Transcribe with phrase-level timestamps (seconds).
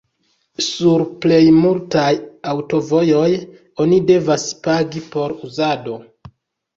[0.67, 2.13] Sur plej multaj
[2.51, 3.27] aŭtovojoj
[3.85, 5.95] oni devas pagi por uzado.